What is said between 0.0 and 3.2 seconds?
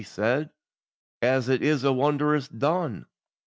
he said, "As it is wondrous dun?